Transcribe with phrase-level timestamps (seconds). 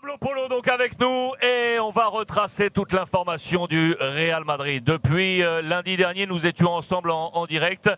[0.00, 4.84] Pablo Polo donc avec nous et on va retracer toute l'information du Real Madrid.
[4.84, 7.90] Depuis euh, lundi dernier, nous étions ensemble en, en, direct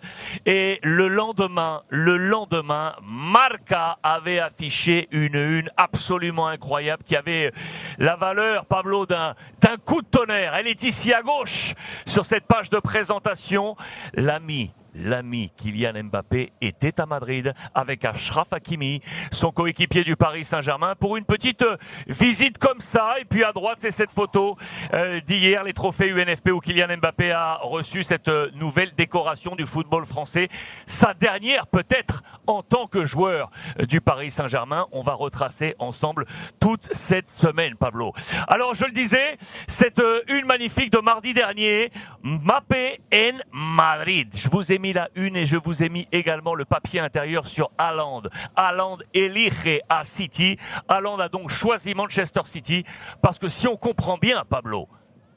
[0.46, 7.52] et le lendemain, le lendemain, Marca avait affiché une une absolument incroyable qui avait
[7.98, 10.54] la valeur, Pablo, d'un d'un coup de tonnerre.
[10.54, 11.74] Elle est ici à gauche
[12.06, 13.76] sur cette page de présentation.
[14.14, 19.00] L'ami l'ami Kylian Mbappé était à Madrid avec Ashraf Hakimi,
[19.30, 21.76] son coéquipier du Paris Saint-Germain, pour une petite euh,
[22.06, 23.14] visite comme ça.
[23.20, 24.56] Et puis à droite, c'est cette photo
[24.92, 29.66] euh, d'hier, les trophées UNFP où Kylian Mbappé a reçu cette euh, nouvelle décoration du
[29.66, 30.48] football français.
[30.86, 33.50] Sa dernière peut-être en tant que joueur
[33.88, 34.86] du Paris Saint-Germain.
[34.92, 36.24] On va retracer ensemble
[36.58, 38.12] toute cette semaine, Pablo.
[38.48, 39.36] Alors je le disais,
[39.68, 44.34] c'est une magnifique de mardi dernier, Mbappé en Madrid.
[44.80, 48.22] Mis la une et je vous ai mis également le papier intérieur sur Haaland.
[48.56, 50.56] Haaland elige à City.
[50.88, 52.84] Haaland a donc choisi Manchester City
[53.22, 54.88] parce que si on comprend bien, Pablo,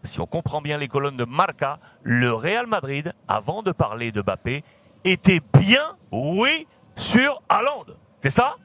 [0.03, 4.21] si on comprend bien les colonnes de Marca, le Real Madrid, avant de parler de
[4.21, 4.63] Mbappé,
[5.03, 7.85] était bien, oui, sur Haaland.
[8.19, 8.55] C'est ça?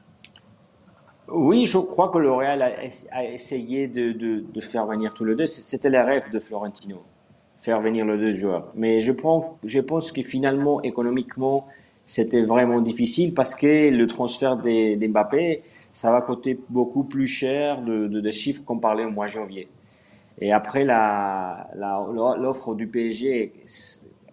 [1.27, 5.35] Oui, je crois que le Real a, essayé de, de, de, faire venir tous les
[5.35, 5.45] deux.
[5.45, 7.03] C'était le rêve de Florentino
[7.59, 8.71] faire venir les deux joueurs.
[8.75, 11.67] Mais je, pense que finalement, économiquement,
[12.05, 18.31] c'était vraiment difficile parce que le transfert d'Mbappé, ça va coûter beaucoup plus cher de,
[18.31, 19.67] chiffres qu'on parlait au mois janvier.
[20.41, 20.85] Et après,
[21.75, 23.51] l'offre du PSG,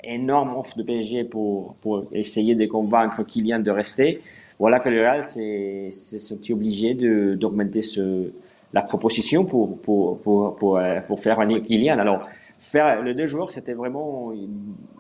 [0.04, 1.74] énorme offre de PSG pour,
[2.12, 4.20] essayer de convaincre Kylian de rester.
[4.60, 7.80] Voilà que le Real s'est obligé d'augmenter
[8.72, 11.98] la proposition pour, pour, pour, pour, pour faire venir Kylian.
[11.98, 14.32] Alors, faire les deux joueurs, c'était vraiment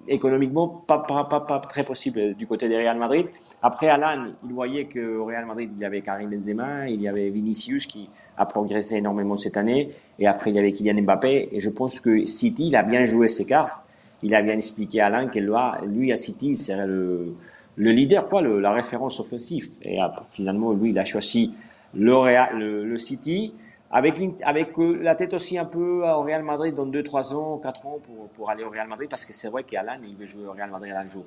[0.08, 3.26] économiquement pas, pas, pas, pas, très possible du côté des Real Madrid.
[3.62, 7.30] Après, Alan, il voyait qu'au Real Madrid, il y avait Karim Benzema, il y avait
[7.30, 11.48] Vinicius qui a progressé énormément cette année, et après, il y avait Kylian Mbappé.
[11.52, 13.78] Et je pense que City, il a bien joué ses cartes.
[14.22, 17.34] Il a bien expliqué à Alain que lui, à City, il serait le,
[17.76, 19.70] le leader, quoi, le, la référence offensive.
[19.82, 19.98] Et
[20.32, 21.52] finalement, lui, il a choisi
[21.94, 23.54] le, Real, le, le City
[23.90, 27.98] avec, euh, la tête aussi un peu au Real Madrid dans 2-3 ans, 4 ans
[28.04, 30.52] pour, pour, aller au Real Madrid parce que c'est vrai qu'Alan, il veut jouer au
[30.52, 31.24] Real Madrid un jour.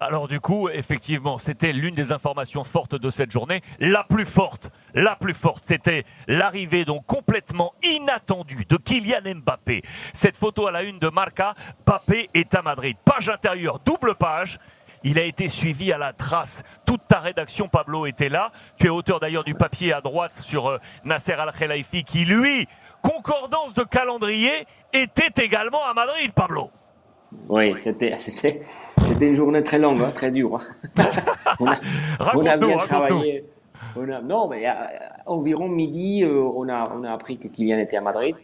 [0.00, 3.62] Alors du coup, effectivement, c'était l'une des informations fortes de cette journée.
[3.80, 9.82] La plus forte, la plus forte, c'était l'arrivée donc complètement inattendue de Kylian Mbappé.
[10.12, 11.54] Cette photo à la une de Marca,
[11.86, 12.96] Mbappé est à Madrid.
[13.04, 14.58] Page intérieure, double page.
[15.10, 16.62] Il a été suivi à la trace.
[16.84, 18.52] Toute ta rédaction, Pablo, était là.
[18.76, 22.66] Tu es auteur d'ailleurs du papier à droite sur euh, Nasser Al-Khelaifi qui, lui,
[23.00, 24.52] concordance de calendrier,
[24.92, 26.68] était également à Madrid, Pablo.
[27.48, 28.60] Oui, c'était, c'était,
[28.98, 30.56] c'était une journée très longue, hein, très dure.
[30.56, 31.04] Hein.
[31.60, 31.76] on, a,
[32.34, 33.46] on a bien travaillé.
[33.96, 34.90] On a, non, mais à,
[35.24, 38.36] environ midi, euh, on, a, on a appris que Kylian était à Madrid.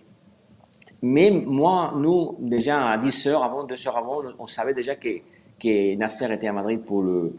[1.03, 5.11] Mais moi, nous, déjà à 10 heures avant, 2 heures avant, on savait déjà que
[5.61, 7.37] que Nasser était à Madrid pour le,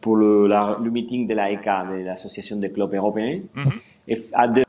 [0.00, 3.40] pour le, la, le meeting de la ECA, de l'Association des clubs européens.
[3.54, 3.96] Mm -hmm.
[4.08, 4.64] Et à deux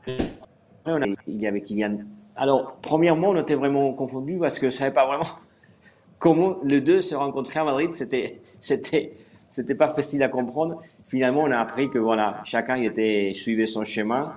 [0.87, 1.97] on a, il y avait Kylian.
[2.35, 5.25] Alors, premièrement, on était vraiment confondus parce que je ne savais pas vraiment
[6.19, 7.91] comment les deux se rencontraient à Madrid.
[7.93, 9.13] C'était, c'était,
[9.51, 10.81] c'était pas facile à comprendre.
[11.07, 14.33] Finalement, on a appris que voilà, chacun était, suivait son chemin.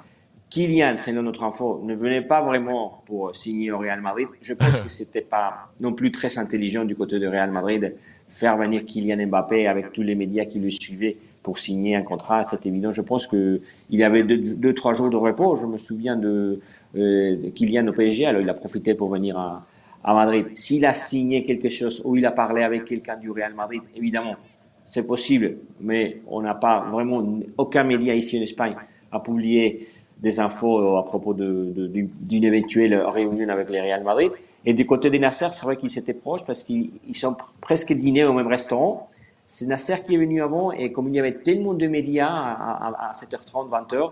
[0.51, 4.29] Kylian, selon notre info, ne venait pas vraiment pour signer au Real Madrid.
[4.41, 7.95] Je pense que c'était pas non plus très intelligent du côté du Real Madrid
[8.29, 12.43] faire venir Kylian Mbappé avec tous les médias qui le suivaient pour signer un contrat,
[12.43, 12.93] c'est évident.
[12.93, 15.57] Je pense que il avait deux, trois jours de repos.
[15.57, 16.61] Je me souviens de,
[16.97, 19.67] euh, de Kylian au PSG, alors il a profité pour venir à,
[20.05, 20.47] à Madrid.
[20.55, 24.37] S'il a signé quelque chose ou il a parlé avec quelqu'un du Real Madrid, évidemment,
[24.87, 27.23] c'est possible, mais on n'a pas vraiment
[27.57, 28.75] aucun média ici en Espagne
[29.11, 29.89] a publié
[30.21, 34.33] des infos à propos d'une éventuelle réunion avec le Real Madrid.
[34.65, 38.25] Et du côté des Nasser, c'est vrai qu'ils étaient proches parce qu'ils sont presque dînés
[38.25, 39.09] au même restaurant.
[39.47, 42.89] C'est Nasser qui est venu avant et comme il y avait tellement de médias à,
[42.89, 44.11] à, à 7h30, 20h,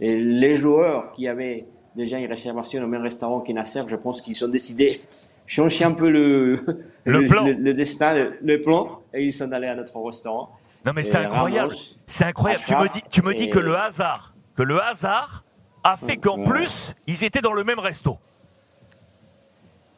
[0.00, 4.20] et les joueurs qui avaient déjà une réservation au même restaurant que Nasser, je pense
[4.20, 5.00] qu'ils ont décidé
[5.46, 6.56] changer un peu le,
[7.04, 7.44] le, le plan.
[7.44, 10.50] Le, destin, le, plan, et ils sont allés à notre restaurant.
[10.84, 11.72] Non mais c'est incroyable,
[12.06, 12.62] c'est incroyable.
[12.66, 15.44] Tu me dis, tu me dis que le hasard, que le hasard
[15.82, 16.44] a fait qu'en ouais.
[16.44, 18.18] plus ils étaient dans le même resto.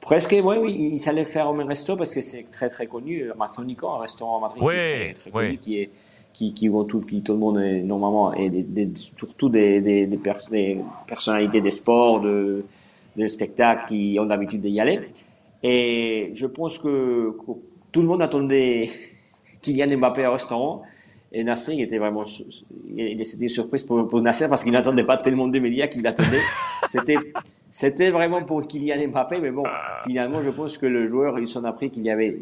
[0.06, 3.24] Presque, oui, oui, ils allaient faire au même resto parce que c'est très très connu,
[3.36, 5.44] Marzonico, un restaurant à Madrid oui, qui est très, très oui.
[5.46, 5.90] connu, qui est
[6.36, 9.80] qui, qui vont tout, qui tout le monde est, normalement et des, des, surtout des,
[9.80, 12.62] des, des, pers des, personnalités des sports, de,
[13.16, 15.00] des spectacles qui ont l'habitude d'y aller.
[15.62, 17.52] Et je pense que, que,
[17.90, 18.90] tout le monde attendait
[19.62, 20.82] Kylian Mbappé au restaurant.
[21.32, 25.17] Et Nasser, il était vraiment, c'était une surprise pour, pour Nasser parce qu'il n'attendait pas
[25.17, 26.40] tellement de médias qu'il attendait.
[26.88, 27.17] C'était,
[27.70, 29.64] c'était vraiment pour Kylian Mbappé, mais bon,
[30.06, 32.38] finalement, je pense que le joueur, il s'en a pris qu'il y avait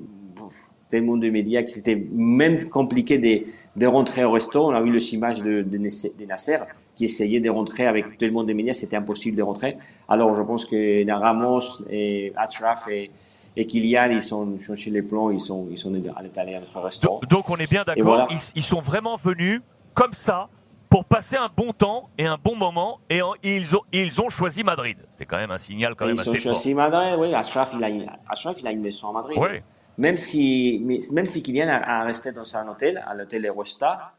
[0.89, 4.67] tellement de médias que c'était même compliqué de, de rentrer au resto.
[4.67, 6.59] On a vu le image de, de, Nasser
[6.95, 9.77] qui essayait de rentrer avec tellement de médias, c'était impossible de rentrer.
[10.09, 13.11] Alors, je pense que Ramos et Achraf et,
[13.57, 15.93] et Kylian, ils sont changé les plans, ils sont, ils sont
[16.37, 17.21] allés à notre restaurant.
[17.29, 19.61] Donc, on est bien d'accord, ils, sont vraiment venus
[19.95, 20.49] comme ça
[20.89, 24.65] pour passer un bon temps et un bon moment et ils, ont, ils ont choisi
[24.65, 24.99] Madrid.
[25.11, 26.35] C'est quand même un signal quand même assez fort.
[26.35, 27.35] Ils ont choisi Madrid, oui.
[27.35, 29.39] Ashraf, il a, Ashraf, il a une maison à Madrid.
[29.41, 29.61] Oui.
[29.99, 34.15] Même si, même si Kylian a, resté dans un hôtel, à l'hôtel Erosta,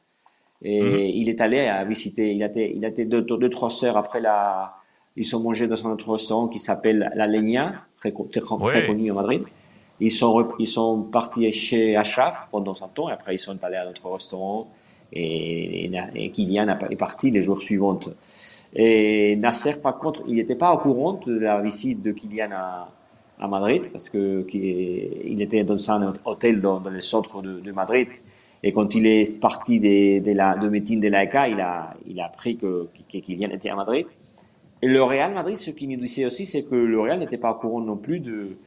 [0.62, 1.00] et mhm.
[1.00, 3.98] il est allé à visiter, il a été, il a été deux, deux, trois heures
[3.98, 4.76] après la,
[5.16, 9.14] ils sont mangés dans un autre restaurant qui s'appelle La Leña, très, très, connu à
[9.14, 9.44] Madrid.
[10.00, 13.78] Ils sont, ils sont partis chez Ashraf pendant un temps, et après ils sont allés
[13.78, 14.68] à notre restaurant,
[15.14, 18.00] et, et, Kylian est parti les jours suivants.
[18.76, 22.90] Et Nasser, par contre, il n'était pas au courant de la visite de Kylian à,
[23.40, 28.10] à Madrid, parce que il était dans un hôtel dans, le centre de, Madrid.
[28.64, 32.20] Et quand il est parti de, de la de meeting de l'AECA, il a, il
[32.20, 34.08] a appris que, que Kylian était à Madrid.
[34.82, 37.52] Et le Real Madrid, ce qu'il nous disait aussi, c'est que le Real n'était pas
[37.52, 38.58] au courant non plus de,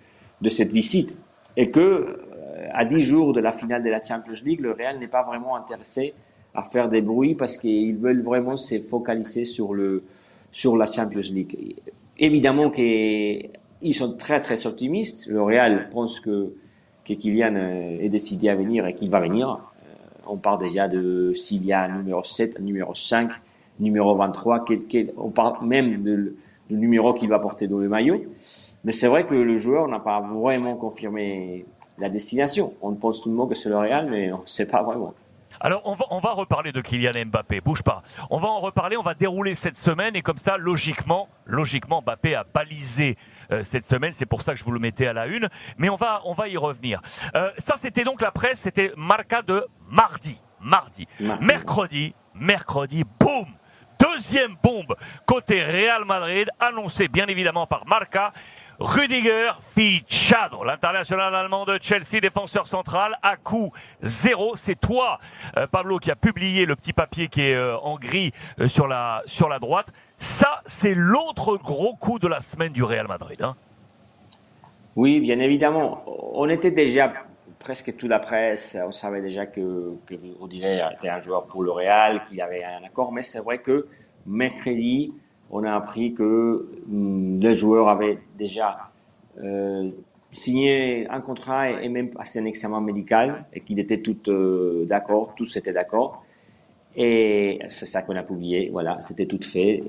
[0.40, 1.16] de cette visite.
[1.56, 4.99] Et que, euh, à 10 jours de la finale de la Champions League, le Real
[4.99, 6.14] n'est pas vraiment intéressé
[6.55, 10.05] à faire des bruits parce qu'ils veulent vraiment se focaliser sur, le,
[10.50, 11.76] sur la Champions League.
[12.19, 13.50] Évidemment qu'ils
[13.93, 15.26] sont très très optimistes.
[15.26, 16.54] Le Real pense que,
[17.04, 19.50] que Kylian euh, est décidé à venir et qu'il va venir.
[19.50, 19.94] Euh,
[20.26, 23.31] on parle déjà de s'il y a un numéro 7, un numéro 5,
[23.80, 24.64] numéro 23,
[25.16, 26.34] on parle même du
[26.70, 28.25] numéro qu'il va porter dans le maillot.
[28.84, 31.66] Mais c'est vrai que le joueur n'a pas vraiment confirmé
[31.98, 32.75] la destination.
[32.82, 35.14] On pense tout le monde que c'est le Real, mais on ne sait pas vraiment.
[35.60, 38.02] Alors on va, on va reparler de Kylian Mbappé, bouge pas.
[38.30, 42.36] On va en reparler, on va dérouler cette semaine et comme ça, logiquement, logiquement, Mbappé
[42.36, 43.16] a balisé
[43.50, 44.12] euh, cette semaine.
[44.12, 45.48] C'est pour ça que je vous le mettais à la une.
[45.76, 47.00] Mais on va, on va y revenir.
[47.34, 50.40] Euh, ça, c'était donc la presse, c'était Marca de mardi.
[50.60, 51.06] Mardi.
[51.40, 53.46] Mercredi, mercredi, boum
[54.12, 54.94] Deuxième bombe
[55.26, 58.32] côté Real Madrid, annoncée bien évidemment par Marca.
[58.78, 64.55] Rudiger Fichado, l'international allemand de Chelsea, défenseur central, à coup zéro.
[64.55, 65.19] C'est toi,
[65.56, 68.87] euh, Pablo, qui a publié le petit papier qui est euh, en gris euh, sur
[68.87, 69.88] la droite.
[70.16, 73.43] Ça, c'est l'autre gros coup de la semaine du Real Madrid.
[73.43, 73.56] Hein.
[74.94, 76.04] Oui, bien évidemment.
[76.34, 77.12] On était déjà
[77.58, 82.22] presque toute la presse, on savait déjà que, que était un joueur pour le Real,
[82.28, 83.87] qu'il avait un accord, mais c'est vrai que
[84.26, 85.12] mercredi,
[85.50, 88.90] on a appris que hum, le joueur avait déjà
[89.43, 89.90] euh,
[90.31, 95.34] signé un contrat et, même passé un examen médical et qu'il était tout euh, d'accord,
[95.37, 96.25] tous étaient d'accord.
[96.96, 99.84] Et c'est ça qu'on a publié, voilà, c'était tout fait.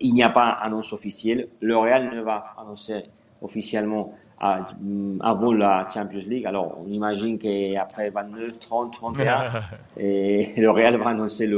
[0.00, 1.48] Il n'y a pas annonce officielle.
[1.60, 3.04] Le Real ne va annoncer
[3.42, 6.46] officiellement hum, avant la Champions League.
[6.46, 9.50] Alors, on imagine qu'après 29, 30, 31,
[9.98, 11.50] et le Real va annoncer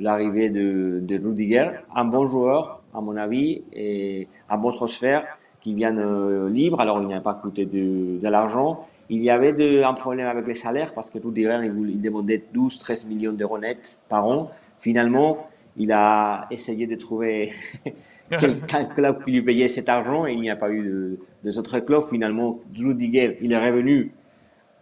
[0.00, 5.24] l'arrivée de, de Rudiger, un bon joueur, à mon avis, et un bon transfert
[5.60, 6.80] qui viennent euh, libre.
[6.80, 8.86] Alors, il n'a pas coûté de, de l'argent.
[9.10, 12.42] Il y avait de, un problème avec les salaires parce que tout il, il demandait
[12.54, 14.50] 12-13 millions d'euros net par an.
[14.80, 17.52] Finalement, il a essayé de trouver
[18.30, 21.58] quelqu'un club qui lui payait cet argent et il n'y a pas eu de, de
[21.58, 22.04] autres clubs.
[22.08, 24.12] Finalement, Rudiger, il est revenu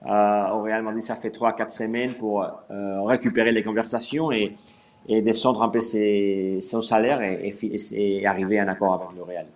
[0.07, 4.53] euh, au Real Madrid, ça fait 3-4 semaines pour euh, récupérer les conversations et
[5.09, 7.55] et descendre un peu son salaire et,
[7.93, 9.47] et, arriver à un accord avec le Real.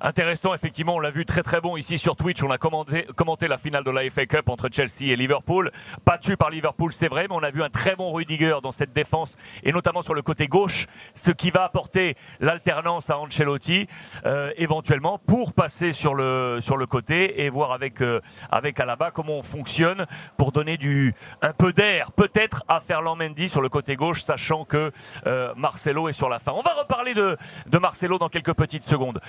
[0.00, 2.42] Intéressant, effectivement, on l'a vu très très bon ici sur Twitch.
[2.42, 5.70] On a commenté, commenté la finale de la FA Cup entre Chelsea et Liverpool.
[6.04, 8.92] Battu par Liverpool, c'est vrai, mais on a vu un très bon Rudiger dans cette
[8.92, 13.86] défense et notamment sur le côté gauche, ce qui va apporter l'alternance à Ancelotti
[14.24, 19.10] euh, éventuellement pour passer sur le sur le côté et voir avec euh, avec Alaba
[19.10, 23.68] comment on fonctionne pour donner du un peu d'air peut-être à Ferland Mendy sur le
[23.68, 24.92] côté gauche, sachant que
[25.26, 26.52] euh, Marcelo est sur la fin.
[26.52, 29.20] On va reparler de de Marcelo dans quelques petites secondes.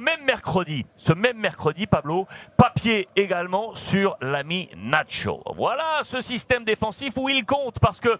[0.00, 2.26] Même mercredi, ce même mercredi, Pablo,
[2.56, 5.42] papier également sur l'ami Nacho.
[5.54, 8.18] Voilà ce système défensif où il compte parce que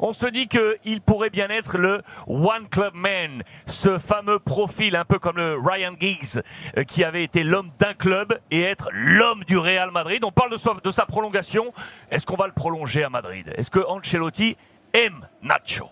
[0.00, 5.04] on se dit qu'il pourrait bien être le One Club Man, ce fameux profil un
[5.04, 6.40] peu comme le Ryan Giggs
[6.76, 10.24] euh, qui avait été l'homme d'un club et être l'homme du Real Madrid.
[10.24, 11.72] On parle de de sa prolongation.
[12.10, 13.52] Est-ce qu'on va le prolonger à Madrid?
[13.56, 14.56] Est-ce que Ancelotti
[14.92, 15.88] aime Nacho?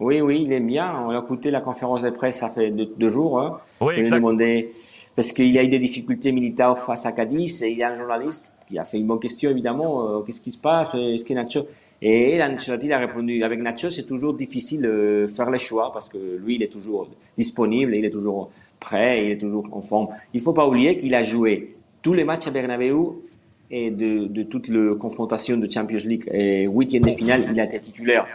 [0.00, 0.94] Oui, oui, il aime bien.
[1.06, 3.40] On a écouté la conférence de presse, ça fait deux, jours.
[3.40, 3.58] Hein.
[3.80, 4.16] Oui, exact.
[4.16, 4.70] demandé,
[5.16, 7.90] parce qu'il y a eu des difficultés militaires face à Cadiz, et il y a
[7.90, 10.08] un journaliste qui a fait une bonne question, évidemment.
[10.08, 11.66] Euh, qu'est-ce qui se passe Est-ce que Nacho
[12.00, 16.18] Et Ancelotti a répondu, avec Nacho, c'est toujours difficile de faire les choix parce que
[16.44, 20.08] lui, il est toujours disponible, il est toujours prêt, il est toujours en forme.
[20.32, 22.94] Il faut pas oublier qu'il a joué tous les matchs à Bernabeu
[23.70, 27.64] et de, de toute la confrontation de Champions League et huitième de finale, il a
[27.64, 28.26] été titulaire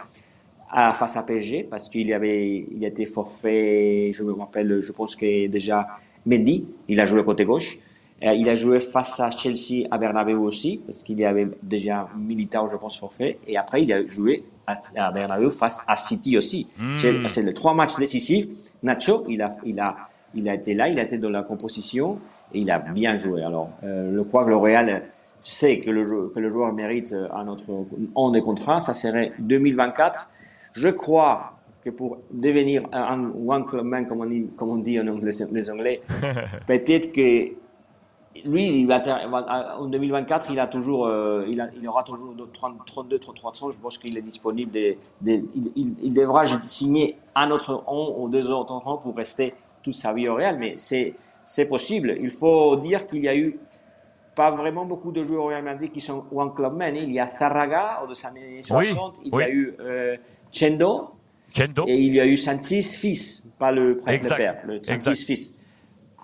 [0.74, 5.14] à, face à PSG parce qu'il avait, il était forfait, je me rappelle, je pense
[5.14, 5.86] que déjà
[6.26, 7.78] Mendy, il a joué côté gauche.
[8.22, 12.08] Euh, il a joué face à Chelsea à Bernabeu aussi, parce qu'il y avait déjà
[12.16, 13.38] Militao, je pense, forfait.
[13.46, 16.66] Et après, il a joué à, Bernabeu face à City aussi.
[16.78, 16.96] Hmm.
[17.28, 18.46] C'est les trois matchs décisifs.
[18.82, 19.96] Nacho, il a, il, a,
[20.34, 22.18] il a été là, il a été dans la composition
[22.52, 23.42] et il a bien joué.
[23.42, 25.02] Alors, euh, crois que le Real
[25.42, 27.64] sait que le, que le joueur mérite euh, un autre
[28.14, 28.80] an de contrat.
[28.80, 30.30] Ça serait 2024.
[30.74, 31.52] Je crois
[31.84, 35.30] que pour devenir un one club man, comme on dit, comme on dit en anglais,
[35.52, 36.02] les Anglais,
[36.66, 37.52] peut-être que
[38.44, 39.00] lui, il va,
[39.78, 42.34] en 2024, il, a toujours, euh, il, il, aura toujours
[42.84, 43.70] 32, 300.
[43.70, 44.76] Je pense qu'il est disponible.
[45.24, 45.44] il,
[45.76, 50.28] il, devra signer un autre an ou deux autres ans pour rester toute sa vie
[50.28, 50.58] au Real.
[50.58, 52.16] Mais c'est possible.
[52.20, 53.58] Il faut dire qu'il y a eu
[54.34, 56.96] pas vraiment beaucoup de joueurs au Real Madrid qui sont One Club Men.
[56.96, 59.20] Il y a Zarraga, aux années 60.
[59.22, 60.16] il y a eu euh,
[60.54, 61.10] Chendo.
[61.54, 61.84] Chendo.
[61.86, 65.58] Et il y a eu Santis fils, pas le, père, le Santis fils.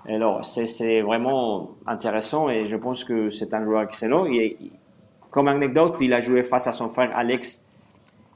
[0.08, 4.26] Alors, c'est vraiment intéressant et je pense que c'est un joueur excellent.
[4.26, 4.56] Et,
[5.30, 7.66] comme anecdote, il a joué face à son frère Alex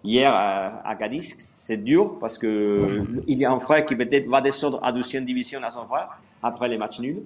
[0.04, 1.34] hier à, à Cadiz.
[1.38, 5.24] C'est dur parce que il y a un frère qui peut-être va descendre à deuxième
[5.24, 7.22] division à son frère après les matchs nuls.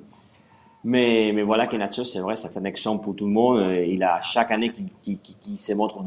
[0.85, 3.61] Mais, mais voilà que Nacho, c'est vrai, c'est un exemple pour tout le monde.
[3.87, 6.03] Il a chaque année qui, qui, qui, se montre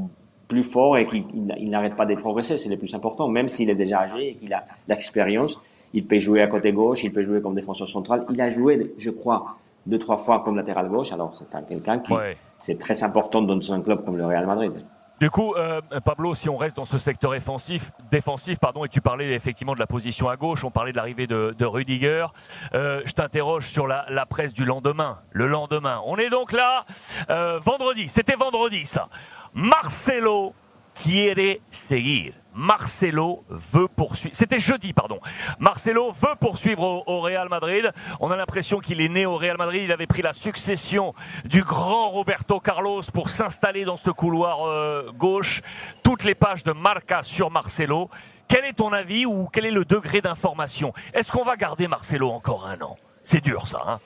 [0.51, 2.57] plus fort et qu'il n'arrête pas de progresser.
[2.57, 5.59] C'est le plus important, même s'il est déjà âgé et qu'il a l'expérience.
[5.93, 8.25] Il peut jouer à côté gauche, il peut jouer comme défenseur central.
[8.29, 11.13] Il a joué, je crois, deux, trois fois comme latéral gauche.
[11.13, 12.13] Alors, c'est quelqu'un qui,
[12.59, 14.73] c'est très important dans un club comme le Real Madrid.
[15.21, 19.01] Du coup, euh, Pablo, si on reste dans ce secteur défensif, défensif pardon, et tu
[19.01, 22.25] parlais effectivement de la position à gauche, on parlait de l'arrivée de, de, Rudiger,
[22.73, 25.19] euh, je t'interroge sur la, la, presse du lendemain.
[25.31, 26.85] Le lendemain, on est donc là,
[27.29, 29.09] euh, vendredi, c'était vendredi ça.
[29.53, 30.53] Marcelo
[30.93, 32.33] quiere seguir.
[32.53, 34.35] Marcelo veut poursuivre.
[34.35, 35.19] C'était jeudi, pardon.
[35.59, 37.91] Marcelo veut poursuivre au, Real Madrid.
[38.19, 39.83] On a l'impression qu'il est né au Real Madrid.
[39.85, 41.13] Il avait pris la succession
[41.45, 45.61] du grand Roberto Carlos pour s'installer dans ce couloir euh, gauche.
[46.03, 48.09] Toutes les pages de Marca sur Marcelo.
[48.47, 50.91] Quel est ton avis ou quel est le degré d'information?
[51.13, 52.97] Est-ce qu'on va garder Marcelo encore un an?
[53.23, 53.81] C'est dur, ça.
[53.87, 53.99] Hein?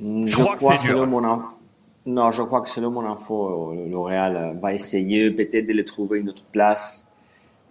[0.00, 1.08] Je, crois, que c'est dur.
[2.08, 6.20] Non, je crois que selon mon info, le Real va essayer peut-être de le trouver
[6.20, 7.06] une autre place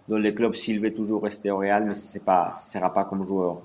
[0.08, 3.26] dans le club s'il veut toujours rester au Real, mais ce ne sera pas comme
[3.26, 3.62] joueur.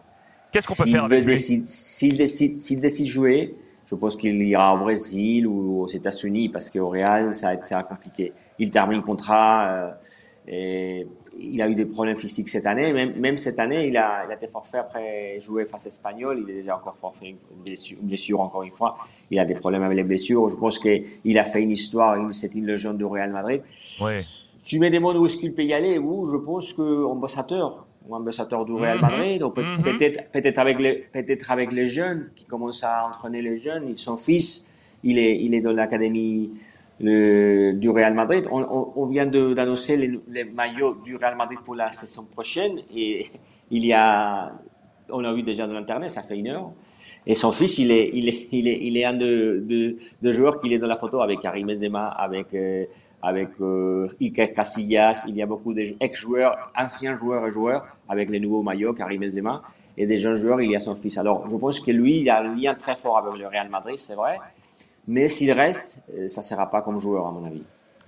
[0.51, 1.37] Qu'est-ce qu'on peut faire avec lui?
[1.37, 6.71] S'il décide, s'il décide jouer, je pense qu'il ira au Brésil ou aux États-Unis parce
[6.71, 8.33] qu'au Real, ça sera compliqué.
[8.57, 9.91] Il termine le contrat euh,
[10.47, 11.05] et
[11.39, 12.93] il a eu des problèmes physiques cette année.
[12.93, 16.43] Même, même cette année, il a, il a été forfait après jouer face à Espagnol.
[16.43, 17.35] Il est déjà encore forfait,
[17.65, 18.97] une blessure, encore une fois.
[19.31, 20.49] Il a des problèmes avec les blessures.
[20.49, 22.17] Je pense qu'il a fait une histoire.
[22.31, 23.61] C'est une légende du Real Madrid.
[24.01, 24.21] Ouais
[24.63, 28.15] tu me demandes où est-ce qu'il peut y aller, où je pense que ambassadeur, ou
[28.15, 29.01] ambassadeur du Real mhm.
[29.01, 29.83] Madrid, mhm.
[29.83, 33.97] peut-être peut-être avec les peut-être avec les jeunes qui commencent à entraîner les jeunes.
[33.97, 34.65] Son fils,
[35.03, 36.51] il est il est dans l'académie
[36.99, 38.45] du Real Madrid.
[38.51, 43.27] On, vient d'annoncer les, les, maillots du Real Madrid pour la saison prochaine et
[43.71, 44.53] il y a
[45.09, 46.71] on a vu déjà dans l'internet, ça fait une heure.
[47.27, 50.73] Et son fils, il est, il est, il est, un de, de, de joueurs qui
[50.73, 52.85] est dans la photo avec Karim Benzema, avec euh,
[53.23, 58.39] avec euh, Iker Casillas, il y a beaucoup d'ex-joueurs, anciens joueurs et joueurs avec les
[58.41, 59.63] nouveaux maillots, Karim Benzema,
[59.97, 61.17] et des jeunes joueurs, il y a son fils.
[61.17, 63.97] Alors, je pense que lui, il a un lien très fort avec le Real Madrid,
[63.97, 64.39] c'est vrai,
[65.07, 67.63] mais s'il reste, euh, ça ne sera pas comme joueur, à mon avis.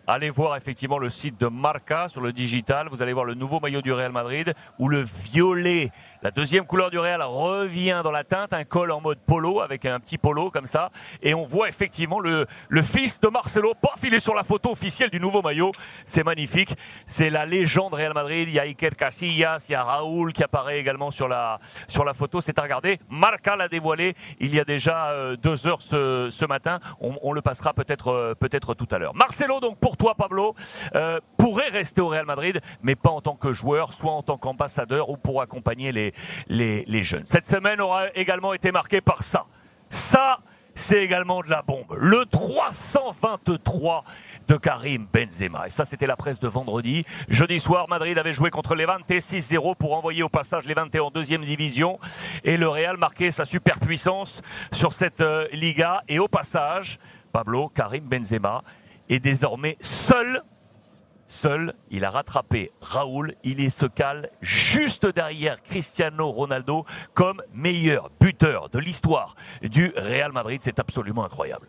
[0.07, 2.89] Allez voir effectivement le site de Marca sur le digital.
[2.91, 5.89] Vous allez voir le nouveau maillot du Real Madrid où le violet
[6.21, 9.85] la deuxième couleur du Real revient dans la teinte, un col en mode polo avec
[9.85, 10.91] un petit polo comme ça.
[11.21, 12.47] Et on voit effectivement le,
[12.83, 15.71] fils de Marcelo, paf, il sur la photo officielle du nouveau maillot.
[16.05, 16.75] C'est magnifique.
[17.05, 18.47] C'est la légende Real Madrid.
[18.47, 21.59] Il y a Iker Casillas, il y a Raoul qui apparaît également sur la,
[22.13, 22.41] photo.
[22.41, 22.99] C'est à regarder.
[23.09, 26.79] Marca l'a dévoilé il y a déjà euh, deux heures ce, matin.
[26.99, 29.15] On, le passera peut-être euh, peut-être tout à l'heure.
[29.15, 30.55] Marcelo, donc pour toi, Pablo,
[30.95, 34.37] euh, pourrait rester au Real Madrid, mais pas en tant que joueur, soit en tant
[34.37, 36.04] qu'ambassadeur ou pour accompagner les,
[36.47, 37.25] les, jeunes.
[37.25, 39.45] Cette semaine aura également été marquée par ça.
[39.89, 40.39] Ça,
[40.75, 41.95] c'est également de la bombe.
[41.97, 44.03] Le 323
[44.47, 45.67] de Karim Benzema.
[45.67, 47.05] Et ça, c'était la presse de vendredi.
[47.29, 51.43] Jeudi soir, Madrid avait joué contre Levante 6-0 pour envoyer au passage Levante en deuxième
[51.43, 51.99] division.
[52.43, 56.03] Et le Real marquait sa superpuissance sur cette euh, Liga.
[56.09, 56.99] Et au passage,
[57.31, 58.63] Pablo Karim Benzema
[59.09, 60.41] est désormais seul
[61.25, 63.33] seul, il a rattrapé Raoul.
[63.43, 70.31] Il est se cale juste derrière Cristiano Ronaldo comme meilleur buteur de l'histoire du Real
[70.31, 70.61] Madrid.
[70.63, 71.67] C'est absolument incroyable.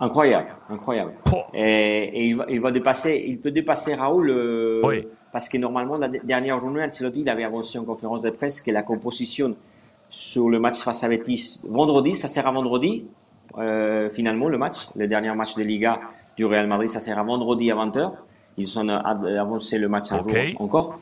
[0.00, 1.12] Incroyable, incroyable.
[1.54, 6.82] Et, il, va, dépasser, il peut dépasser Raoul euh, parce que normalement la dernière journée,
[6.82, 9.54] Ancelotti il avait annoncé en conférence de presse que la composition
[10.08, 13.06] sur le match face à Betis vendredi, ça sera vendredi.
[13.58, 16.00] Euh, finalement, le match, le dernier match de Liga
[16.36, 18.12] du Real Madrid, ça sera vendredi à 20h.
[18.58, 20.98] Ils ont avancé le match un jour encore.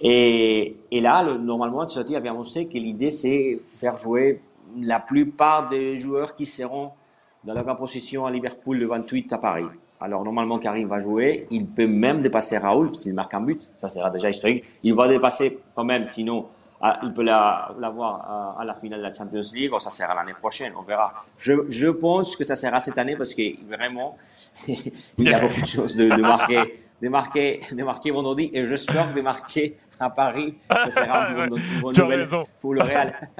[0.00, 4.42] Et, et, là, le, normalement, Ancelotti avait annoncé que l'idée, c'est faire jouer
[4.80, 6.90] la plupart des joueurs qui seront
[7.44, 9.66] dans la position à Liverpool le 28 à Paris.
[10.00, 13.88] Alors normalement Karim va jouer, il peut même dépasser Raoul s'il marque un but, ça
[13.88, 14.64] sera déjà historique.
[14.82, 16.46] Il va dépasser quand même, sinon
[16.82, 20.34] ah, il peut l'avoir à, la finale de la Champions League, ou ça sera l'année
[20.34, 21.24] prochaine, on verra.
[21.38, 24.18] Je, je, pense que ça sera cette année parce que vraiment
[24.68, 29.12] il y a beaucoup de choses de, marquer de marquer, de marquer vendredi et j'espère
[29.12, 30.56] de marquer à Paris.
[30.90, 33.30] Ça une bonne, pour le Real.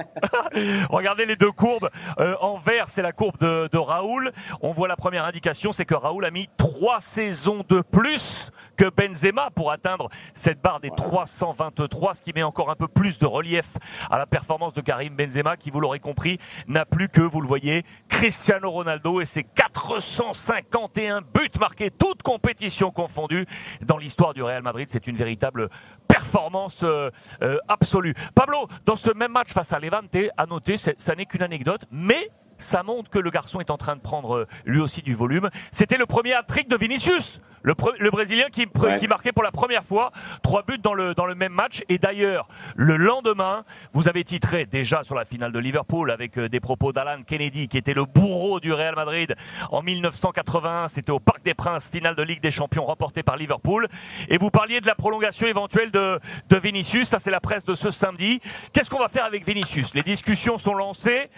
[0.89, 1.89] Regardez les deux courbes.
[2.19, 4.31] Euh, en vert, c'est la courbe de, de Raoul.
[4.61, 8.89] On voit la première indication, c'est que Raoul a mis trois saisons de plus que
[8.89, 13.25] Benzema pour atteindre cette barre des 323, ce qui met encore un peu plus de
[13.25, 13.73] relief
[14.09, 16.37] à la performance de Karim Benzema, qui, vous l'aurez compris,
[16.67, 22.91] n'a plus que, vous le voyez, Cristiano Ronaldo et ses 451 buts marqués, toutes compétitions
[22.91, 23.47] confondues
[23.81, 24.87] dans l'histoire du Real Madrid.
[24.91, 25.69] C'est une véritable
[26.17, 27.11] performance euh,
[27.43, 28.15] euh, absolue.
[28.33, 32.31] Pablo, dans ce même match face à Levante, à noter, ça n'est qu'une anecdote, mais
[32.57, 35.49] ça montre que le garçon est en train de prendre euh, lui aussi du volume.
[35.71, 38.65] C'était le premier hat-trick de Vinicius, le, le Brésilien qui,
[38.99, 40.11] qui, marquait pour la première fois
[40.43, 41.83] trois buts dans le, dans le même match.
[41.89, 46.49] Et d'ailleurs, le lendemain, vous avez titré déjà sur la finale de Liverpool avec euh,
[46.49, 49.35] des propos d'Alan Kennedy, qui était le bourreau du Real Madrid
[49.71, 50.87] en 1981.
[50.87, 53.87] C'était au Parc des Princes, finale de Ligue des Champions remportée par Liverpool.
[54.29, 57.09] Et vous parliez de la prolongation éventuelle de, de Vinicius.
[57.09, 58.39] Ça, c'est la presse de ce samedi.
[58.73, 59.93] Qu'est-ce qu'on va faire avec Vinicius?
[59.93, 61.29] Les discussions sont lancées.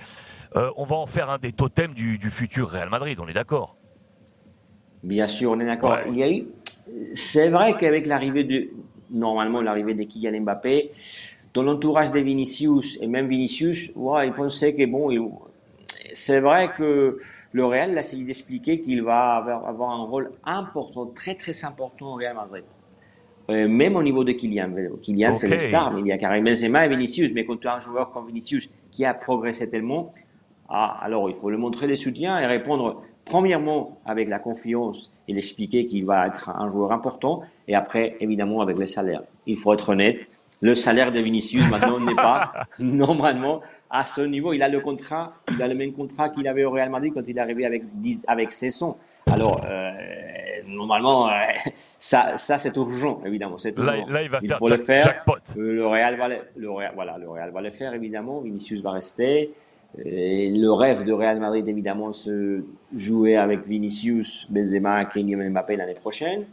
[0.56, 3.76] Euh, on va en faire un des totems du, futur Real Madrid, on est d'accord
[5.04, 5.98] Bien sûr, on est d'accord.
[6.08, 6.48] Il y a eu,
[7.14, 8.70] c'est vrai qu'avec l'arrivée de,
[9.12, 10.92] normalement l'arrivée de Kylian Mbappé,
[11.54, 15.10] dans l'entourage de Vinicius et même Vinicius, ouais, il pensait que bon,
[16.14, 17.20] c'est vrai que
[17.52, 22.16] le Real a essayé d'expliquer qu'il va avoir, un rôle important, très très important au
[22.16, 22.64] Real Madrid.
[23.50, 24.70] Euh, même au niveau de Kylian.
[25.02, 27.32] Kylian, c'est le star, mais il y a Karim Benzema et Vinicius.
[27.34, 30.14] Mais quand tu as un joueur comme Vinicius qui a progressé tellement,
[30.70, 35.34] ah, alors il faut le montrer les soutiens et répondre premièrement avec la confiance et
[35.34, 39.24] l'expliquer qu'il va être un joueur important et après évidemment avec les salaires.
[39.46, 40.28] Il faut être honnête,
[40.62, 44.52] le salaire de Vinicius maintenant n'est pas normalement à ce niveau.
[44.54, 47.26] Il a le contrat, il a le même contrat qu'il avait au Real Madrid quand
[47.28, 48.52] il est arrivé avec 10, avec.
[49.32, 49.92] Alors, euh,
[50.68, 51.32] normalement, euh,
[52.00, 53.58] ça, ça c'est urgent, évidemment.
[53.78, 55.02] Là, là, il va faire faut le faire.
[55.02, 55.34] Jackpot.
[55.56, 58.42] Euh, le Real va le, Real, voilà, le Real va le faire, évidemment.
[58.42, 59.52] Vinicius va rester.
[59.98, 62.64] Le rêve de Real Madrid, évidemment, se
[62.96, 66.46] jouer avec Vinicius, Benzema, Kylian Mbappé l'année prochaine.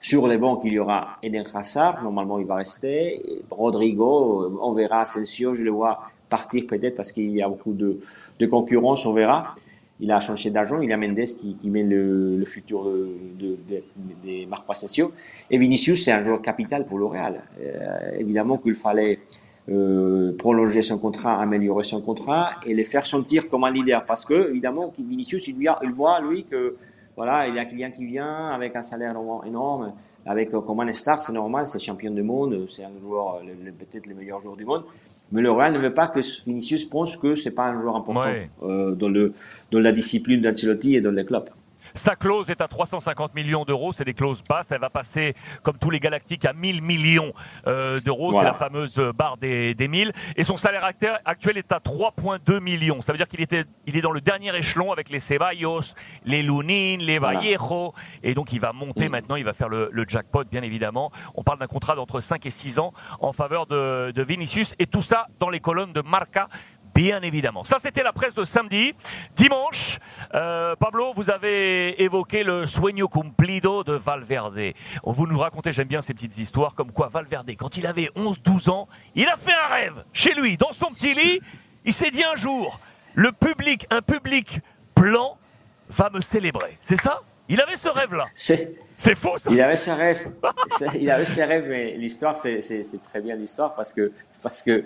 [0.00, 3.22] Sur les bancs, il y aura Eden Hazard, normalement il va rester.
[3.50, 5.02] Rodrigo, on verra.
[5.02, 8.00] Asensio, je le vois partir peut-être parce qu'il y a beaucoup de,
[8.38, 9.54] de, concurrence, on verra.
[10.02, 13.58] Il a changé d'argent, il y a Mendes qui, qui met le, le futur de,
[13.68, 13.82] de,
[14.24, 15.12] de, Marco Asensio.
[15.50, 17.42] Et Vinicius, c'est un joueur capital pour le Real.
[17.60, 19.18] Euh, évidemment qu'il fallait
[19.68, 24.04] euh, prolonger son contrat, améliorer son contrat et les faire sentir comme un leader.
[24.04, 26.76] Parce que, évidemment, Vinicius, il, il voit, lui, que
[27.16, 29.14] voilà, il y a un client qui vient avec un salaire
[29.46, 29.92] énorme,
[30.24, 33.40] avec euh, comme un star, c'est normal, c'est champion du monde, c'est un joueur,
[33.78, 34.84] peut-être le meilleur joueur du monde.
[35.32, 38.32] Mais le Real ne veut pas que Vinicius pense que c'est pas un joueur important
[38.62, 39.32] euh, dans, le,
[39.70, 41.48] dans la discipline d'Ancelotti et dans les clubs.
[41.94, 44.70] Sa clause est à 350 millions d'euros, c'est des clauses basses.
[44.70, 47.32] Elle va passer, comme tous les Galactiques, à 1000 millions
[47.66, 48.32] euh, d'euros.
[48.32, 50.12] C'est la fameuse barre des, des 1000.
[50.36, 53.02] Et son salaire actuel est à 3,2 millions.
[53.02, 56.42] Ça veut dire qu'il était, il est dans le dernier échelon avec les Ceballos, les
[56.42, 57.94] Lunin, les Vallejo.
[58.22, 59.12] Et donc, il va monter mm.
[59.12, 59.36] maintenant.
[59.36, 61.10] Il va faire le, le, jackpot, bien évidemment.
[61.34, 64.74] On parle d'un contrat d'entre 5 et 6 ans en faveur de, de Vinicius.
[64.78, 66.48] Et tout ça dans les colonnes de Marca
[66.94, 67.64] Bien évidemment.
[67.64, 68.94] Ça, c'était la presse de samedi.
[69.36, 69.98] Dimanche,
[70.34, 74.72] euh, Pablo, vous avez évoqué le sueño cumplido de Valverde.
[75.04, 78.70] Vous nous racontez, j'aime bien ces petites histoires, comme quoi Valverde, quand il avait 11-12
[78.70, 81.40] ans, il a fait un rêve chez lui, dans son petit lit.
[81.84, 82.80] Il s'est dit un jour,
[83.14, 84.60] le public, un public
[84.94, 85.38] blanc
[85.88, 86.76] va me célébrer.
[86.80, 87.22] C'est ça?
[87.48, 88.26] Il avait ce rêve-là.
[88.34, 88.74] C'est...
[89.00, 89.50] C'est faux, ça?
[89.50, 90.30] Il avait ce rêve.
[90.94, 92.60] il avait ce rêve, mais l'histoire, c'est,
[93.02, 94.84] très bien l'histoire parce que, parce que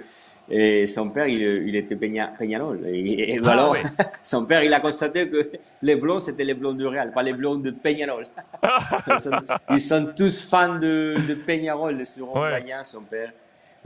[0.51, 2.81] Et son père, il, était Peñarol.
[2.87, 3.73] Et, ah,
[4.23, 7.33] son père, il a constaté que les blonds, c'était les blonds du Real, pas les
[7.33, 8.27] blonds de Peñarol.
[9.71, 12.43] ils, sont, tous fans de, de Peñarol, le suron
[12.85, 13.33] son père.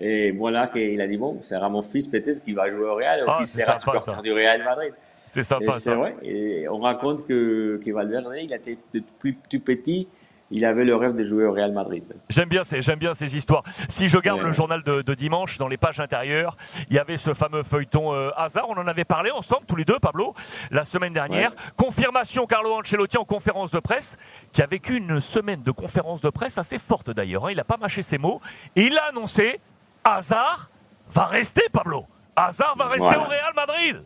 [0.00, 3.24] Et voilà qu'il a dit, bon, c'est mon fils peut-être qui va jouer au Real,
[3.24, 4.94] ou qui sera supporter du Real Madrid.
[5.26, 6.16] C'est sympa, C'est vrai.
[6.22, 10.08] Et on raconte que, que Valverde, il a été depuis tout petit,
[10.50, 12.04] il avait le rêve de jouer au Real Madrid.
[12.28, 13.62] J'aime bien ces, j'aime bien ces histoires.
[13.88, 16.56] Si je garde le journal de, dimanche, dans les pages intérieures,
[16.88, 18.66] il y avait ce fameux feuilleton euh, hasard.
[18.68, 20.34] On en avait parlé ensemble, tous les deux, Pablo,
[20.70, 21.52] la semaine dernière.
[21.76, 24.16] Confirmation Carlo Ancelotti en conférence de presse,
[24.52, 27.46] qui a vécu une semaine de conférence de presse assez forte d'ailleurs.
[27.46, 27.50] Hein.
[27.50, 28.40] Il n'a pas mâché ses mots.
[28.76, 29.60] Et il a annoncé
[30.04, 30.70] Hazard
[31.10, 32.06] va rester, Pablo.
[32.36, 34.02] Hazard va rester au Real Madrid.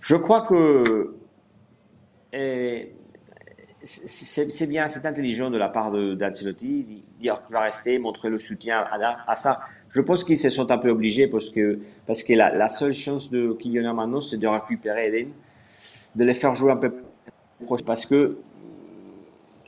[0.00, 1.14] Je crois que
[3.84, 8.84] c'est bien, c'est intelligent de la part d'Ancelotti dire qu'il va rester, montrer le soutien
[9.26, 9.60] à, ça.
[9.90, 13.30] Je pense qu'ils se sont un peu obligés parce que, parce que la, seule chance
[13.30, 15.28] de Kylian maintenant, c'est de récupérer Eden,
[16.14, 16.94] de les faire jouer un peu
[17.64, 17.82] proche.
[17.84, 18.38] Parce que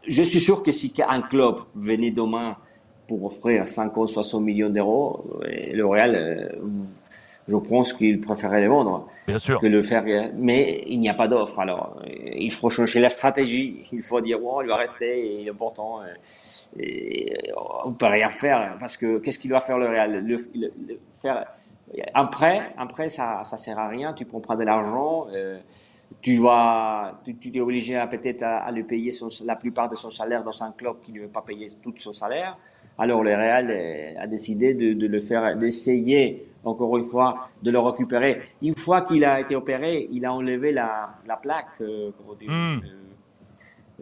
[0.07, 2.57] je suis sûr que si un club venait demain
[3.09, 6.49] pour offrir 50 60 millions d'euros, le Real euh,
[7.49, 9.61] je pense qu'il préférait les vendre Bien sûr.
[9.61, 10.05] que le faire.
[10.37, 11.61] Mais il n'y a pas d'offre.
[11.61, 13.85] Alors, il faut changer la stratégie.
[13.93, 16.01] Il faut dire, bon, il va rester, il est important.
[16.79, 17.53] Et,
[17.85, 20.25] on ne peut rien faire parce que qu'est-ce qu'il va faire le Real?
[20.25, 20.39] Le,
[21.23, 21.47] faire
[22.15, 24.13] après, après ça, ça sert à rien.
[24.13, 25.29] Tu prends de l'argent.
[25.33, 25.59] Euh,
[26.21, 29.13] tu vas, tu, tu es obligé peut-être à, à, lui payer
[29.45, 32.13] la plupart de son salaire dans un club qui ne veut pas payer tout son
[32.13, 32.57] salaire.
[32.99, 37.71] Alors le Real euh, a décidé de, de le faire, d'essayer encore une fois de
[37.71, 38.43] le récupérer.
[38.63, 41.67] Une fois qu'il a été opéré, il a enlevé la, la plaque.
[41.81, 42.11] Euh,
[42.47, 42.51] hmm.
[42.51, 42.79] euh,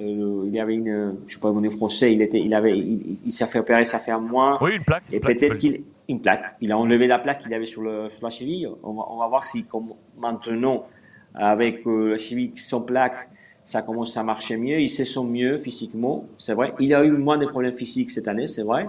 [0.01, 3.31] euh, il y avait une, je sais pas mon français, il était, il avait, il,
[3.31, 4.59] s'est fait opérer, ça fait un mois.
[4.61, 5.05] Oui, une plaque.
[5.13, 6.57] Et peut-être qu'il, une plaque.
[6.61, 8.69] Il a enlevé la plaque qu'il avait sur, le, sur la cheville.
[8.83, 10.87] On va, on va, voir si, comme maintenant,
[11.35, 13.29] avec la cheville sans plaque,
[13.63, 14.81] ça commence à marcher mieux.
[14.81, 16.75] Il se sent mieux physiquement, c'est vrai.
[16.81, 18.87] Il a eu moins de problèmes physiques cette année, c'est vrai.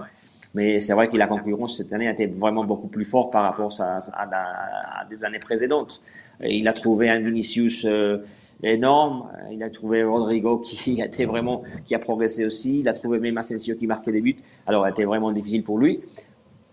[0.56, 3.42] Mais c'est vrai que la concurrence cette année a été vraiment beaucoup plus forte par
[3.42, 6.00] rapport à, des années précédentes.
[6.40, 8.24] il a trouvé un Vinicius euh,
[8.62, 9.28] énorme.
[9.52, 12.80] Il a trouvé Rodrigo qui a été vraiment, qui a progressé aussi.
[12.80, 14.38] Il a trouvé même Asensio qui marquait des buts.
[14.66, 16.00] Alors, été vraiment difficile pour lui.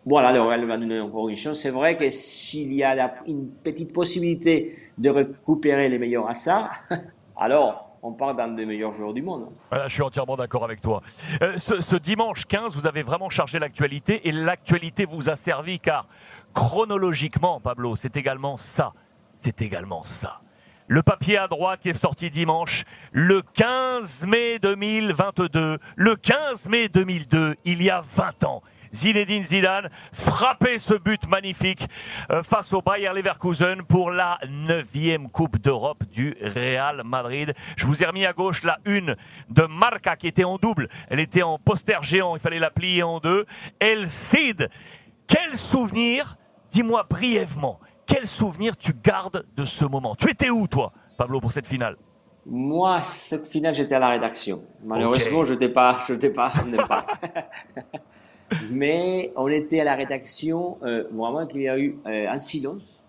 [0.05, 1.59] Voilà, le Real va donner encore une chance.
[1.59, 6.71] C'est vrai que s'il y a une petite possibilité de récupérer les meilleurs à ça,
[7.35, 9.47] alors on parle d'un des meilleurs joueurs du monde.
[9.71, 11.01] Voilà, je suis entièrement d'accord avec toi.
[11.41, 16.05] Euh, ce, dimanche 15, vous avez vraiment chargé l'actualité et l'actualité vous a servi car
[16.53, 18.91] chronologiquement, Pablo, c'est également ça.
[19.35, 20.41] C'est également ça.
[20.87, 26.89] Le papier à droite qui est sorti dimanche, le 15 mai 2022, le 15 mai
[26.89, 28.61] 2002, il y a 20 ans.
[28.93, 31.87] Zinedine Zidane frappait ce but magnifique
[32.29, 37.53] euh, face au Bayer Leverkusen pour la neuvième Coupe d'Europe du Real Madrid.
[37.75, 39.15] Je vous ai remis à gauche la une
[39.49, 40.89] de Marca qui était en double.
[41.09, 43.45] Elle était en poster géant, il fallait la plier en deux.
[43.79, 44.69] El Cid,
[45.25, 46.37] quel souvenir,
[46.69, 50.15] dis-moi brièvement, quel souvenir tu gardes de ce moment?
[50.15, 51.97] Tu étais où toi, Pablo, pour cette finale?
[52.45, 54.63] Moi, cette finale, j'étais à la rédaction.
[54.83, 56.51] Malheureusement, je n'étais pas, je n'étais pas,
[56.87, 57.07] pas.
[58.71, 63.01] Mais on était à la rédaction, euh, vraiment qu'il y a eu euh, un silence.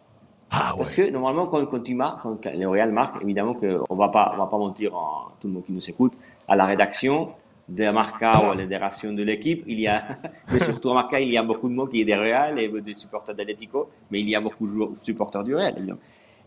[0.50, 3.98] Ah, Parce que normalement, quand, quand tu marques, quand le Real marque, évidemment qu'on ne
[3.98, 6.12] va pas, mentir à tout le monde qui nous écoute,
[6.46, 7.30] à la rédaction
[7.68, 10.04] de Marca ou à la fédération de l'équipe, il y a,
[10.52, 12.68] mais surtout à Marca, il y a beaucoup de monde qui est des Real et
[12.68, 15.74] des supporters d'Atletico, mais il y a beaucoup de supporters du Real.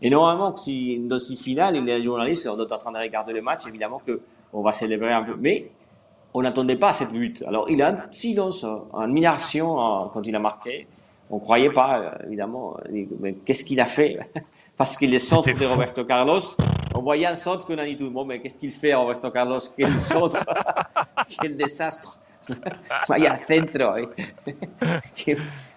[0.00, 3.42] Et normalement, si, dans une finale, des journalistes, on est en train de regarder le
[3.42, 4.00] match, évidemment
[4.52, 5.34] qu'on va célébrer un peu.
[5.38, 5.70] Mais
[6.38, 7.42] on n'attendait pas cette but.
[7.48, 9.74] Alors, il a un silence, une admiration
[10.12, 10.86] quand il a marqué.
[11.30, 12.76] On ne croyait pas, euh, évidemment.
[13.18, 14.20] Mais qu'est-ce qu'il a fait?
[14.76, 16.40] Parce qu'il est centre de Roberto Carlos.
[16.94, 19.28] On voyait un centre qu'on a dit tout le monde, mais qu'est-ce qu'il fait, Roberto
[19.32, 19.58] Carlos?
[19.76, 20.44] Quel centre?
[21.42, 22.20] Quel désastre
[23.08, 23.36] Vaya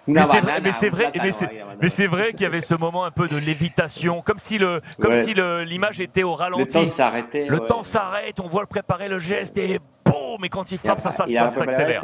[0.05, 0.49] centro.
[0.63, 1.11] mais c'est vrai,
[1.81, 4.81] mais c'est vrai, qu'il y avait ce moment un peu de lévitation, comme si le,
[4.99, 5.33] comme si
[5.65, 6.63] l'image était au ralenti.
[6.63, 7.47] Le temps s'arrêtait.
[7.47, 10.99] Le temps s'arrête, on voit le préparer le geste et boum, mais quand il frappe,
[10.99, 12.01] ça, ça, ça s'accélère.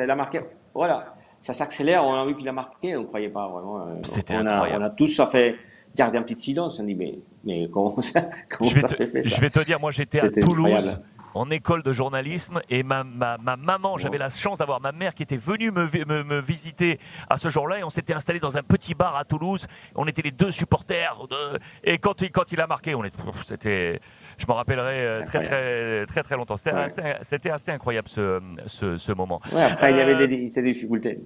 [0.73, 2.03] Voilà, ça s'accélère.
[2.05, 3.79] On a vu qu'il a marqué, on ne croyait pas vraiment.
[3.79, 4.83] Euh, C'était incroyable.
[4.83, 5.55] On a tous fait
[5.95, 6.79] garder un petit silence.
[6.79, 9.79] On dit mais, mais comment ça, comment ça s'est fait ça Je vais te dire,
[9.79, 10.99] moi j'étais à Toulouse
[11.37, 15.13] en école de journalisme et ma, ma, ma maman, j'avais la chance d'avoir ma mère
[15.13, 18.57] qui était venue me, me, me visiter à ce jour-là et on s'était installé dans
[18.57, 19.67] un petit bar à Toulouse.
[19.95, 23.03] On était les deux supporters de, et quand il, quand il a marqué, on
[23.45, 23.99] c'était,
[24.37, 26.57] je m'en rappellerai euh, très, très, très, très, longtemps.
[26.57, 29.39] C'était, assez incroyable ce, ce, ce moment.
[29.53, 31.19] Ouais, après, il y avait euh, des, des difficultés.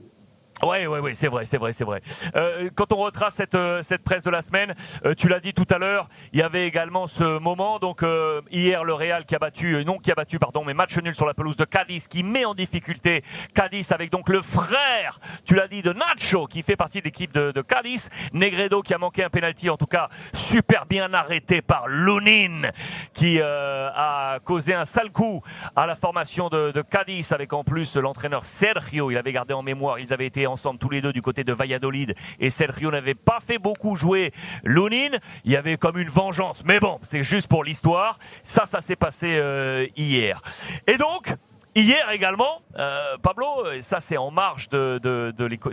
[0.64, 2.02] Oui, oui, oui, c'est vrai, c'est vrai, c'est vrai.
[2.36, 5.54] Euh, quand on retrace cette, euh, cette presse de la semaine, euh, tu l'as dit
[5.54, 7.80] tout à l'heure, il y avait également ce moment.
[7.80, 8.06] Donc
[8.52, 11.26] hier, le Real qui a battu, non qui a battu, pardon, mais match nul sur
[11.26, 13.24] la pelouse de Cadiz, qui met en difficulté
[13.56, 17.34] Cadiz avec donc le frère, tu l'as dit, de Nacho, qui fait partie de l'équipe
[17.34, 21.64] de, de Cadiz, Negredo qui a manqué un penalty, en tout cas super bien arrêté
[21.64, 22.70] par Lunin,
[23.14, 25.42] qui a causé un sale coup
[25.76, 29.10] à la formation de, de Cadiz, avec en plus l'entraîneur Sergio.
[29.10, 31.54] Il avait gardé en mémoire, ils avaient été ensemble tous les deux du côté de
[31.54, 34.32] Valladolid et Sergio n'avait pas fait beaucoup jouer
[34.64, 35.18] Lunin.
[35.46, 36.64] Il y avait comme une vengeance.
[36.66, 38.20] Mais bon, c'est juste pour l'histoire.
[38.44, 40.42] Ça, ça s'est passé euh, hier.
[40.88, 41.36] Et donc,
[41.74, 45.00] Hier également, euh, Pablo, et ça c'est en marge de,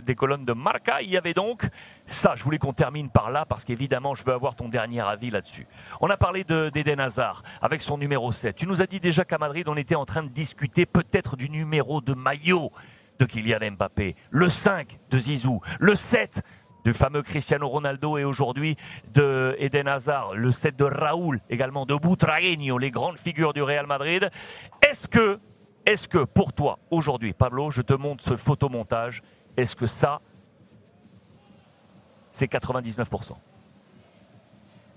[0.05, 1.67] des colonnes de Marca, il y avait donc
[2.05, 5.29] ça, je voulais qu'on termine par là parce qu'évidemment je veux avoir ton dernier avis
[5.29, 5.67] là-dessus.
[5.99, 8.55] On a parlé d'Eden Hazard avec son numéro 7.
[8.55, 11.49] Tu nous as dit déjà qu'à Madrid on était en train de discuter peut-être du
[11.49, 12.71] numéro de maillot
[13.19, 16.41] de Kylian Mbappé, le 5 de Zizou, le 7
[16.85, 18.77] du fameux Cristiano Ronaldo et aujourd'hui
[19.13, 23.85] de Eden Hazard, le 7 de Raoul, également de Butragueño, les grandes figures du Real
[23.85, 24.29] Madrid.
[24.81, 25.07] Est-ce
[26.07, 29.21] que, pour toi, aujourd'hui, Pablo, je te montre ce photomontage,
[29.57, 30.21] est-ce que ça,
[32.31, 33.33] c'est 99%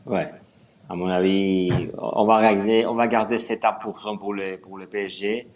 [0.06, 0.30] Ouais,
[0.88, 5.48] à mon avis, on va garder, on va garder 7% pour le, pour le PSG.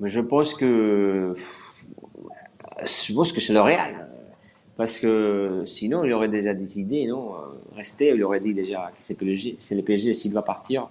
[0.00, 1.34] Mais je pense que
[2.84, 4.08] je pense que c'est le Real.
[4.76, 7.32] Parce que sinon, il aurait déjà décidé, non?
[7.76, 10.88] Rester, il aurait dit déjà que c'est le PSG s'il va partir.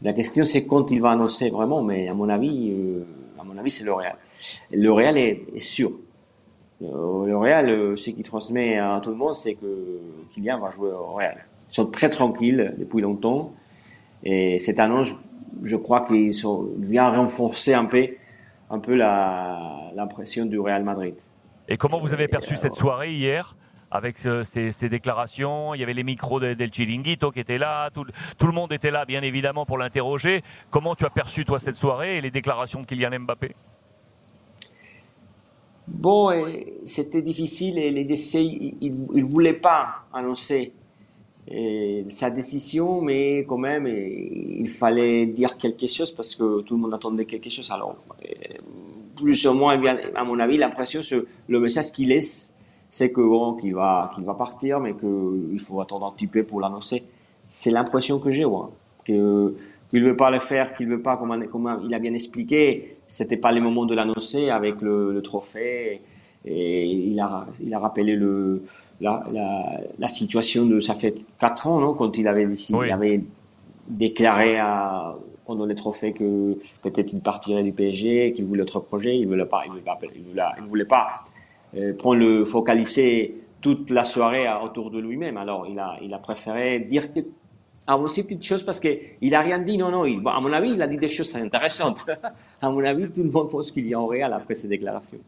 [0.00, 3.04] La question, c'est quand il va annoncer vraiment, mais à mon avis, euh,
[3.38, 4.16] à mon avis, c'est le Real.
[4.72, 5.92] Le Real est, sûr.
[6.82, 10.00] Euh, le Real, euh, ce qu'il transmet à tout le monde, c'est que
[10.32, 11.44] Kylian va jouer au Real.
[11.70, 13.52] Ils sont très tranquilles depuis longtemps.
[14.24, 15.14] Et cette annonce,
[15.62, 16.32] je crois qu'il
[16.78, 18.08] vient renforcer un peu
[18.72, 21.14] un peu l'impression du Real Madrid.
[21.68, 23.54] Et comment vous avez perçu cette soirée hier
[23.90, 25.74] avec ces, déclarations?
[25.74, 27.90] Il y avait les micros de, del Chiringuito qui étaient là.
[27.90, 28.06] Tout,
[28.38, 30.42] tout, le monde était là, bien évidemment, pour l'interroger.
[30.70, 33.54] Comment tu as perçu, toi, cette soirée et les déclarations de Kylian Mbappé?
[35.86, 36.30] Bon,
[36.86, 40.72] c'était difficile et les décès, il ne voulait pas annoncer
[42.08, 46.94] sa décision, mais quand même, il fallait dire quelque chose parce que tout le monde
[46.94, 47.70] attendait quelque chose.
[47.70, 47.96] Alors,
[49.16, 49.80] plus ou moins,
[50.14, 51.00] à mon avis, l'impression,
[51.48, 52.54] le message qu'il laisse,
[52.90, 56.42] c'est que bon, qu'il va, qu'il va partir, mais qu'il faut attendre un petit peu
[56.44, 57.02] pour l'annoncer.
[57.48, 58.66] C'est l'impression que j'ai, ouais.
[59.04, 59.54] que
[59.90, 63.36] qu'il veut pas le faire, qu'il veut pas, comme, comme il a bien expliqué, c'était
[63.36, 66.00] pas le moment de l'annoncer avec le, le, trophée.
[66.46, 68.62] Et il a, il a rappelé le,
[69.02, 73.20] la, la, situation de ça fait quatre ans, non, quand il avait décidé, il avait
[73.88, 79.16] déclaré à, pendant les trophées que peut-être il partirait du PSG, qu'il voulait autre projet,
[79.16, 81.24] il voulait pas, il voulait pas, il voulait, il voulait pas
[81.76, 85.36] euh, prendre le focaliser toute la soirée autour de lui-même.
[85.36, 87.20] Alors il a, il a préféré dire que
[87.86, 90.72] ah, aussi petite chose parce qu'il a rien dit, non, non, il, à mon avis,
[90.72, 92.06] il a dit des choses intéressantes.
[92.62, 95.18] à mon avis, tout le monde pense qu'il y a en réel après ces déclarations.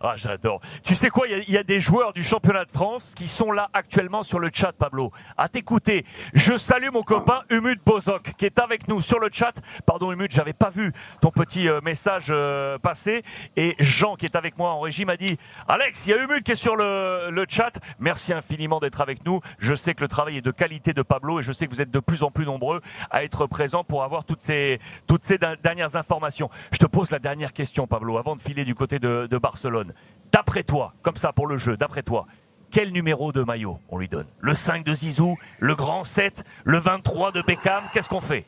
[0.00, 0.60] Ah, j'adore.
[0.82, 3.70] Tu sais quoi, il y, a des joueurs du championnat de France qui sont là
[3.72, 5.12] actuellement sur le chat, Pablo.
[5.36, 6.04] À t'écouter.
[6.34, 9.52] Je salue mon copain Umut Bozok qui est avec nous sur le chat.
[9.86, 13.22] Pardon Umut, j'avais pas vu ton petit euh, message euh, passer.
[13.56, 16.42] Et Jean qui est avec moi en régie m'a dit Alex, il y a Umut
[16.42, 17.78] qui est sur le, le chat.
[17.98, 19.40] Merci infiniment d'être avec nous.
[19.58, 21.80] Je sais que le travail est de qualité de Pablo et je sais que vous
[21.80, 25.38] êtes de plus en plus nombreux à être présents pour avoir toutes ces, toutes ces
[25.62, 26.50] dernières informations.
[26.72, 29.93] Je te pose la dernière question, Pablo, avant de filer du côté de, de Barcelone.
[30.32, 32.26] D'après toi, comme ça pour le jeu, d'après toi,
[32.70, 36.78] quel numéro de maillot on lui donne Le 5 de Zizou, le grand 7, le
[36.78, 38.44] 23 de Beckham, qu'est-ce qu'on fait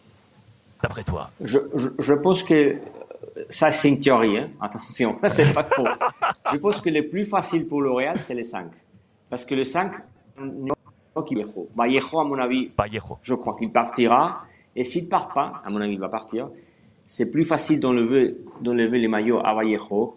[0.83, 1.59] D'après toi je,
[1.99, 2.77] je, pense que
[3.49, 4.51] ça c'est une théorie, hein.
[4.61, 5.87] attention, c'est pas faux.
[6.53, 8.67] je pense que le plus facile pour le Real, c'est le 5.
[9.31, 9.93] Parce que le 5,
[11.17, 11.69] Vallejo.
[11.75, 13.19] Vallejo, à mon avis, Vallejo.
[13.23, 14.45] je crois qu'il partira.
[14.75, 16.49] Et s'il ne part pas, à mon avis, il va partir.
[17.07, 20.17] C'est plus facile d'enlever, d'enlever les maillots à Vallejo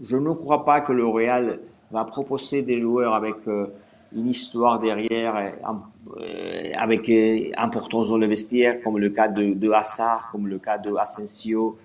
[0.00, 3.66] je ne crois pas que le Real va proposer des joueurs avec euh,
[4.14, 9.70] une histoire derrière, euh, avec euh, importance dans le vestiaire, comme le cas de, de
[9.70, 11.78] Hazard, comme le cas de Asensio.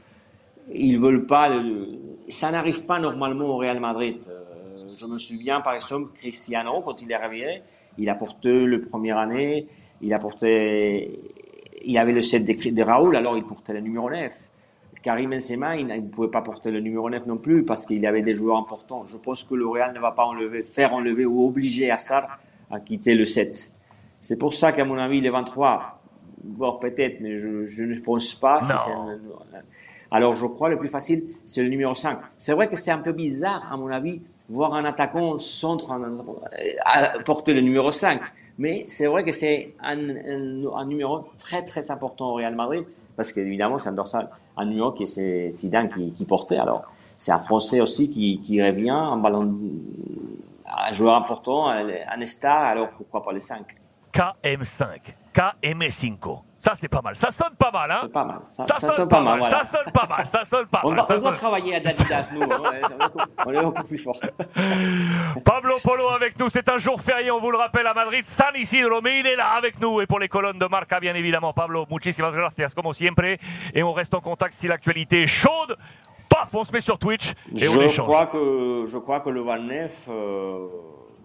[0.74, 1.52] Ils veulent pas.
[2.30, 4.20] ça n'arrive pas normalement au Real Madrid.
[4.98, 7.62] je me souviens par exemple Cristiano quand il est arrivé,
[7.98, 9.68] il a porté le première année,
[10.02, 11.20] il a porté,
[11.84, 14.52] il avait le set de, de Raoul, alors il portait le numéro 9.
[15.04, 18.08] Karim Benzema, il ne pouvait pas porter le numéro 9 non plus parce qu'il y
[18.08, 19.06] avait des joueurs importants.
[19.06, 22.40] Je pense que le Real ne va pas enlever, faire enlever ou obliger Assar
[22.72, 23.74] à quitter le 7.
[24.22, 26.02] C'est pour ça qu'à mon avis, les 23,
[26.44, 28.60] bon, peut-être, mais je, ne pense pas.
[30.10, 32.20] Alors je crois le plus facile, c'est le numéro 5.
[32.38, 35.92] C'est vrai que c'est un peu bizarre, à mon avis, voir un attaquant centre
[36.86, 38.22] à porter le numéro 5.
[38.58, 42.86] Mais c'est vrai que c'est un, un, numéro très très important au Real Madrid,
[43.18, 46.60] parce qu'évidemment c'est un dorsal, un numéro qui c'est Zidane qui, qui, portait.
[47.18, 49.56] C'est un Français aussi qui, revient, un ballon,
[50.66, 53.66] un joueur important, un star, alors pourquoi pas le 5
[54.14, 56.40] KM5, KM5.
[56.64, 57.14] Ça, c'est pas mal.
[57.18, 58.40] Ça sonne pas mal, hein pas mal.
[58.46, 59.44] Ça, ça, sonne, pas mal.
[59.44, 60.26] Ça sonne pas mal.
[60.26, 60.98] Ça sonne pas mal.
[61.10, 62.42] On, doit travailler à Adidas, nous.
[62.42, 63.08] Hein.
[63.46, 64.18] on est beaucoup plus fort.
[65.44, 66.48] Pablo Polo avec nous.
[66.50, 68.24] C'est un jour férié, on vous le rappelle, à Madrid.
[68.24, 70.00] San Isidro, mais il est là avec nous.
[70.00, 71.52] Et pour les colonnes de Marca, bien évidemment.
[71.52, 73.38] Pablo, muchísimas gracias, como siempre.
[73.74, 75.76] Et on reste en contact si l'actualité est chaude.
[76.30, 78.08] Paf, on se met sur Twitch et je on échange.
[78.08, 80.06] Crois que, je crois que le 29...
[80.08, 80.68] Euh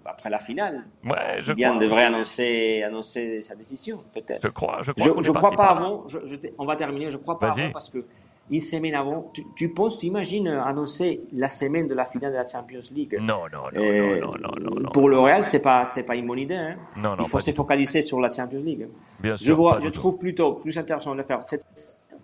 [0.09, 0.85] après la finale.
[1.05, 4.43] Ouais, je devrait annoncer, annoncer sa décision, peut-être.
[4.43, 5.15] Je crois, je crois.
[5.19, 6.05] Je, je crois pas avant.
[6.09, 6.19] Je,
[6.59, 7.11] on va terminer.
[7.11, 8.05] Je crois pas avant parce que
[8.51, 12.37] une semaine avant, tu, tu penses, tu imagines annoncer la semaine de la finale de
[12.39, 13.19] la Champions League?
[13.21, 16.39] Non, non, non, non, non, non, Pour le Real, c'est pas, c'est pas une bonne
[16.39, 16.55] idée.
[16.55, 16.77] Hein.
[16.97, 18.89] Non, non, Il faut se focaliser sur la Champions League.
[19.21, 19.47] Bien sûr.
[19.47, 21.63] Je, vois, je trouve plutôt plus intéressant de faire cette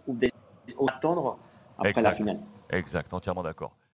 [0.09, 1.37] ou attendre
[1.79, 2.39] après la finale.
[2.71, 3.73] Exact, entièrement d'accord.